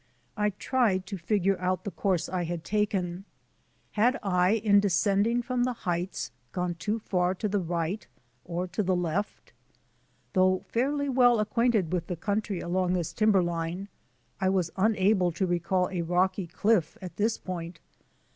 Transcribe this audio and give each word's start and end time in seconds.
I 0.35 0.49
tried 0.49 1.05
to 1.05 1.17
figure 1.19 1.59
out 1.61 1.83
the 1.83 1.91
course 1.91 2.27
I 2.27 2.45
had 2.45 2.63
taken. 2.63 3.23
Had 3.91 4.19
I, 4.23 4.53
in 4.53 4.79
descending 4.79 5.43
from 5.43 5.63
the 5.63 5.73
heights, 5.85 6.31
gone 6.53 6.73
too 6.73 6.97
far 6.97 7.35
to 7.35 7.47
the 7.47 7.59
right 7.59 8.07
or 8.43 8.65
to 8.69 8.81
the 8.81 8.95
left? 8.95 9.53
Though 10.33 10.65
fairly 10.69 11.07
well 11.07 11.39
ac 11.39 11.49
quainted 11.53 11.93
with 11.93 12.07
the 12.07 12.15
country 12.15 12.59
along 12.61 12.93
this 12.93 13.13
timberline, 13.13 13.89
I 14.39 14.49
was 14.49 14.71
unable 14.75 15.31
to 15.33 15.45
recall 15.45 15.87
a 15.91 16.01
rocky 16.01 16.47
cliff 16.47 16.97
at 16.99 17.17
this 17.17 17.37
point. 17.37 17.79